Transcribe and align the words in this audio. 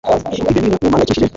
ibyo 0.37 0.49
ni 0.51 0.55
bimwe 0.61 0.77
mu 0.81 0.87
mpangayikishije 0.91 1.27